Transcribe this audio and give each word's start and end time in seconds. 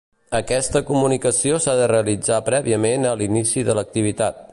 Aquesta 0.37 0.79
comunicació 0.87 1.59
s'ha 1.65 1.75
de 1.81 1.89
realitzar 1.91 2.39
prèviament 2.47 3.07
a 3.11 3.15
l'inici 3.21 3.65
de 3.69 3.77
l'activitat. 3.81 4.43